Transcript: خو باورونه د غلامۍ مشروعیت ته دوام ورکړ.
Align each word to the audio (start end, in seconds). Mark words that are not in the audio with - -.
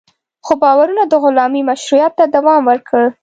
خو 0.45 0.53
باورونه 0.63 1.03
د 1.07 1.13
غلامۍ 1.23 1.61
مشروعیت 1.69 2.13
ته 2.19 2.25
دوام 2.35 2.61
ورکړ. 2.67 3.01